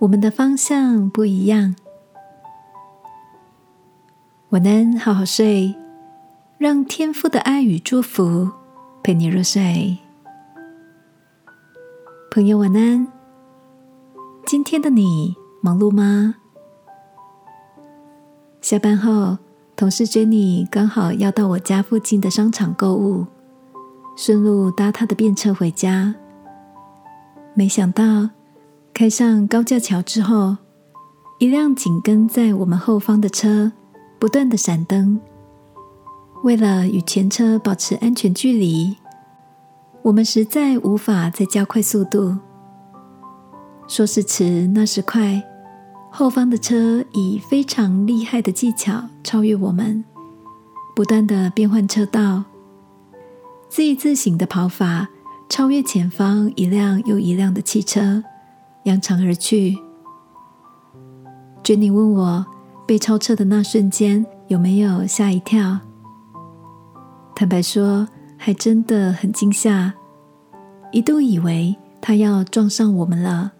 [0.00, 1.74] 我们的方向不一样。
[4.50, 5.74] 晚安，好好睡，
[6.56, 8.48] 让天父的爱与祝福
[9.02, 9.98] 陪你入睡。
[12.30, 13.08] 朋友，晚安。
[14.46, 16.36] 今天的你忙碌吗？
[18.60, 19.36] 下班后，
[19.74, 23.26] 同事 Jenny 刚好要到我家附近的商场购物，
[24.16, 26.14] 顺路搭她的便车回家，
[27.54, 28.30] 没想到。
[28.98, 30.56] 开上高架桥之后，
[31.38, 33.70] 一辆紧跟在我们后方的车
[34.18, 35.20] 不断的闪灯。
[36.42, 38.96] 为了与前车保持安全距离，
[40.02, 42.36] 我们实在无法再加快速度。
[43.86, 45.44] 说时迟，那时快，
[46.10, 50.04] 后方的车以非常厉害的技巧超越我们，
[50.96, 52.42] 不断的变换车道，
[53.68, 55.06] 自自省的跑法
[55.48, 58.24] 超越前方一辆又一辆的汽车。
[58.88, 59.78] 扬长而去。
[61.62, 62.46] 珍妮问我
[62.86, 65.78] 被超车的那瞬间有没有吓一跳？
[67.34, 69.92] 坦白说，还真的很惊吓，
[70.90, 73.52] 一度以为他要撞上我们了。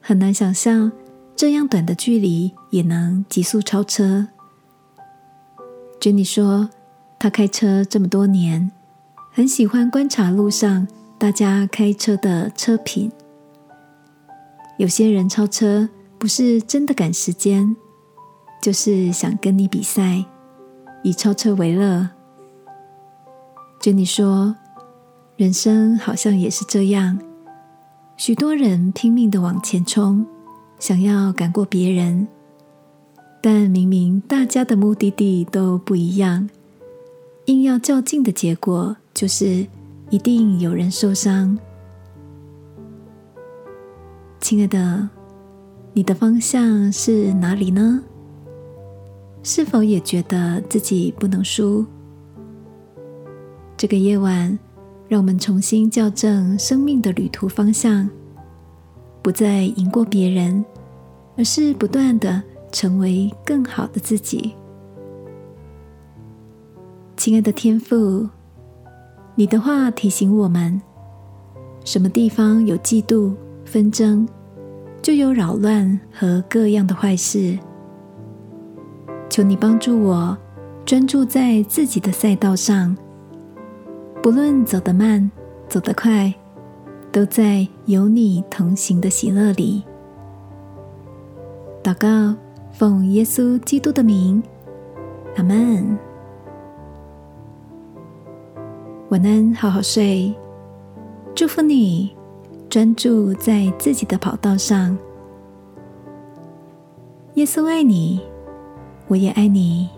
[0.00, 0.90] 很难想象
[1.34, 4.28] 这样短的距离也能急速超车。
[5.98, 6.70] 珍妮说，
[7.18, 8.70] 他开车这么多年，
[9.32, 10.86] 很喜欢观察路上
[11.18, 13.10] 大家开车的车品。
[14.80, 15.86] 有些人超车
[16.18, 17.76] 不是真的赶时间，
[18.62, 20.24] 就是想跟你比赛，
[21.02, 22.08] 以超车为乐。
[23.78, 24.56] 珍妮说
[25.36, 27.18] ：“人生好像也是这样，
[28.16, 30.24] 许多人拼命的往前冲，
[30.78, 32.26] 想要赶过别人，
[33.42, 36.48] 但明明大家的目的地都不一样，
[37.44, 39.66] 硬要较劲的结果就是
[40.08, 41.58] 一定有人受伤。”
[44.40, 45.08] 亲爱的，
[45.92, 48.02] 你的方向是哪里呢？
[49.42, 51.84] 是否也觉得自己不能输？
[53.76, 54.58] 这个夜晚，
[55.08, 58.08] 让我们重新校正生命的旅途方向，
[59.22, 60.64] 不再赢过别人，
[61.36, 64.54] 而是不断的成为更好的自己。
[67.16, 68.26] 亲爱的天父，
[69.34, 70.80] 你的话提醒我们：
[71.84, 73.34] 什么地方有嫉妒？
[73.70, 74.28] 纷争
[75.00, 77.56] 就有扰乱和各样的坏事。
[79.28, 80.36] 求你帮助我
[80.84, 82.96] 专注在自己的赛道上，
[84.20, 85.30] 不论走得慢
[85.68, 86.34] 走得快，
[87.12, 89.84] 都在有你同行的喜乐里。
[91.80, 92.34] 祷告，
[92.72, 94.42] 奉耶稣基督的名，
[95.36, 95.96] 阿门。
[99.10, 100.34] 晚安，好好睡，
[101.36, 102.19] 祝福你。
[102.70, 104.96] 专注在自己的跑道上。
[107.34, 108.20] 耶稣爱你，
[109.08, 109.88] 我也爱你。